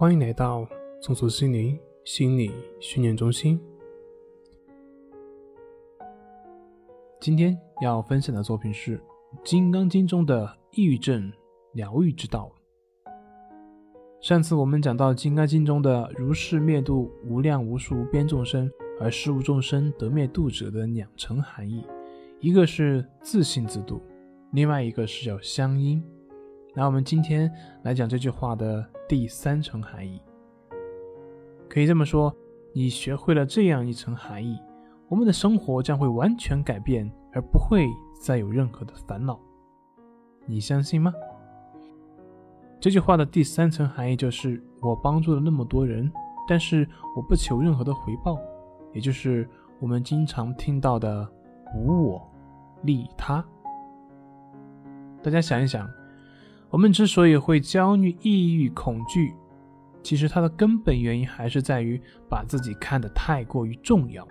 [0.00, 0.66] 欢迎来到
[1.02, 3.60] 松鼠心灵心理训练中心。
[7.20, 8.96] 今天要分享的作品是
[9.44, 11.30] 《金刚经》中的抑郁症
[11.74, 12.50] 疗愈之道。
[14.22, 21.84] 上次我们讲到《金刚经》中的“如是灭度无量无数无边众生，而事无众生得灭度者”的两层含义，
[22.40, 24.00] 一个是自信自度，
[24.52, 26.02] 另外一个是叫相应。
[26.72, 27.52] 那我们今天
[27.82, 30.22] 来讲这句话的第三层含义。
[31.68, 32.34] 可以这么说，
[32.72, 34.56] 你学会了这样一层含义，
[35.08, 37.88] 我们的生活将会完全改变，而不会
[38.22, 39.38] 再有任何的烦恼。
[40.46, 41.12] 你相信吗？
[42.80, 46.10] 这句话的第三层含义就是：我帮助了那么多人，
[46.48, 48.38] 但是我不求任何的回报，
[48.94, 49.48] 也就是
[49.80, 51.28] 我们经常听到的
[51.74, 52.30] “无我
[52.82, 53.44] 利他”。
[55.20, 55.90] 大家想一想。
[56.70, 59.34] 我们之所以会焦虑、抑郁、恐惧，
[60.02, 64.26] 其实它的根本原因还是在于把自己看得太过于重要。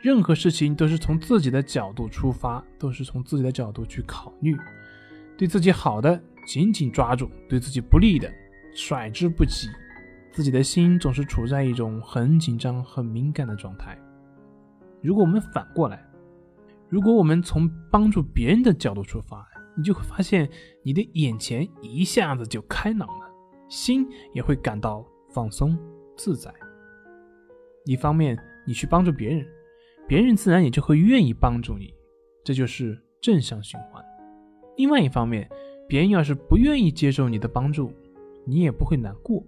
[0.00, 4.54] 任何事情都是从自己的角度出发，都是从自己的角度去考虑。
[5.38, 8.30] 对自己好的紧紧抓住，对自己不利的
[8.74, 9.68] 甩之不及。
[10.30, 13.98] 自己的心总是处在一种很紧张、很敏感的状态。
[15.00, 16.04] 如果我们反过来，
[16.88, 20.48] 如果我们从帮助别人的角度出发，你就会发现，
[20.82, 23.30] 你的眼前一下子就开朗了，
[23.68, 25.78] 心也会感到放松
[26.16, 26.52] 自在。
[27.84, 29.46] 一方面，你去帮助别人，
[30.06, 31.94] 别人自然也就会愿意帮助你，
[32.44, 34.04] 这就是正向循环。
[34.76, 35.48] 另外一方面，
[35.88, 37.92] 别人要是不愿意接受你的帮助，
[38.46, 39.42] 你也不会难过。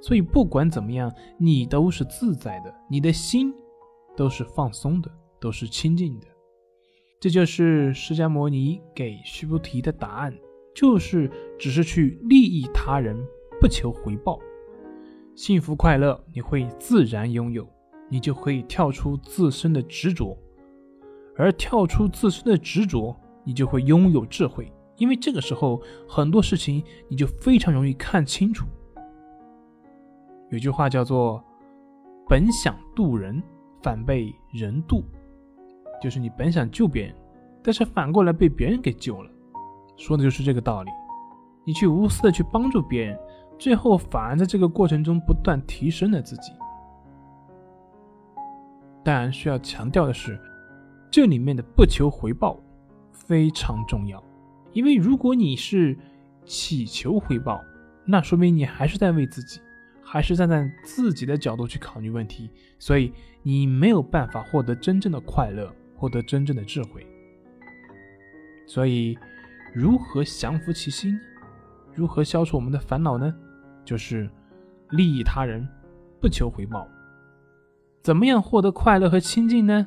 [0.00, 3.52] 所以，不管怎么样，你都是自在的，你的心
[4.14, 6.26] 都是放松的，都是清净的。
[7.24, 10.38] 这就是释迦牟尼给须菩提的答案，
[10.74, 13.16] 就是只是去利益他人，
[13.58, 14.38] 不求回报，
[15.34, 17.66] 幸福快乐你会自然拥有，
[18.10, 20.36] 你就可以跳出自身的执着，
[21.34, 28.66] 而跳出自身的执着，你就会拥有智慧，因为这个时候很多事情你就非常容易看清楚。
[30.50, 31.42] 有句话叫做
[32.28, 33.42] “本想渡人，
[33.82, 35.02] 反被人渡”。
[36.00, 37.14] 就是你本想救别人，
[37.62, 39.30] 但是反过来被别人给救了，
[39.96, 40.90] 说的就是这个道理。
[41.64, 43.18] 你去无私的去帮助别人，
[43.58, 46.52] 最后反而在这个过程中不断提升了自己。
[49.02, 50.38] 当然需要强调的是，
[51.10, 52.58] 这里面的不求回报
[53.12, 54.22] 非常重要，
[54.72, 55.96] 因为如果你是
[56.44, 57.62] 祈求回报，
[58.04, 59.60] 那说明你还是在为自己。
[60.06, 63.10] 还是站在自己的角度去考虑问题，所以
[63.42, 65.74] 你没有办法获得真正的快乐，
[66.04, 67.06] 获得真正的智慧。
[68.66, 69.16] 所以，
[69.72, 71.18] 如何降服其心？
[71.94, 73.34] 如何消除我们的烦恼呢？
[73.86, 74.28] 就是
[74.90, 75.66] 利益他人，
[76.20, 76.86] 不求回报。
[78.02, 79.86] 怎么样获得快乐和清净呢？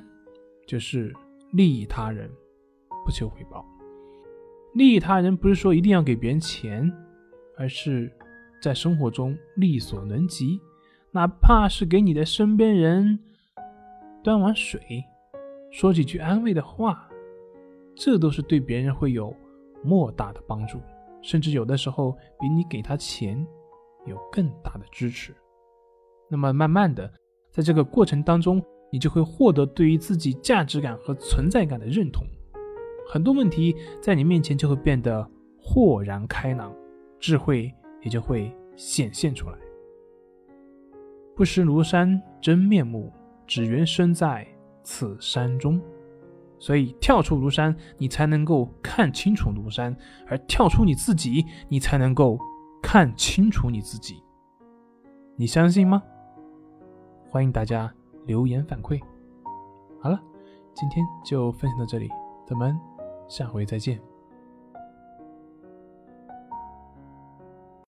[0.65, 1.13] 就是
[1.51, 2.27] 利益他人，
[3.05, 3.63] 不求回报。
[4.73, 6.91] 利益他人不是说一定要给别人钱，
[7.55, 8.11] 而是。
[8.59, 10.59] 在生活中力所能及，
[11.11, 13.19] 哪怕是给你的身边人
[14.23, 14.81] 端碗水，
[15.77, 17.07] 说几句安慰的话，
[17.95, 19.31] 这都是对别人会有
[19.83, 20.79] 莫大的帮助，
[21.21, 23.45] 甚至有的时候比你给他钱
[24.07, 25.31] 有更大的支持。
[26.31, 27.07] 那么慢慢的，
[27.51, 28.59] 在这个过程当中，
[28.91, 32.25] 你就会获得对于自己价值感和存在感的认同，
[33.07, 35.29] 很多问题在你面前就会变得
[35.61, 36.75] 豁然开朗，
[37.19, 37.71] 智慧。
[38.03, 39.57] 也就会显现出来。
[41.35, 43.11] 不识庐山真面目，
[43.45, 44.47] 只缘身在
[44.87, 45.81] 此山中。
[46.57, 49.93] 所以跳出庐山，你才能够看清楚庐山；
[50.27, 52.39] 而跳出你自己，你才能够
[52.81, 54.23] 看清楚你自己。
[55.35, 56.01] 你相信吗？
[57.29, 57.93] 欢迎大家
[58.25, 58.99] 留言反馈。
[59.99, 60.19] 好了，
[60.73, 62.09] 今天就分享到这里，
[62.47, 62.79] 咱们
[63.27, 64.16] 下回再见。